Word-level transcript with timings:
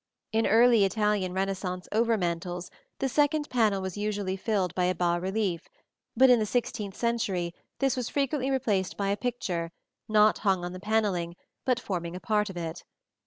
In 0.31 0.47
early 0.47 0.83
Italian 0.83 1.31
Renaissance 1.31 1.87
over 1.91 2.17
mantels 2.17 2.71
the 2.97 3.07
central 3.07 3.43
panel 3.47 3.83
was 3.83 3.97
usually 3.97 4.35
filled 4.35 4.73
by 4.73 4.85
a 4.85 4.95
bas 4.95 5.21
relief; 5.21 5.69
but 6.17 6.31
in 6.31 6.39
the 6.39 6.45
sixteenth 6.47 6.95
century 6.95 7.53
this 7.77 7.95
was 7.95 8.09
frequently 8.09 8.49
replaced 8.49 8.97
by 8.97 9.09
a 9.09 9.15
picture, 9.15 9.71
not 10.09 10.39
hung 10.39 10.65
on 10.65 10.73
the 10.73 10.79
panelling, 10.79 11.35
but 11.65 11.79
forming 11.79 12.15
a 12.15 12.19
part 12.19 12.49
of 12.49 12.57
it. 12.57 12.83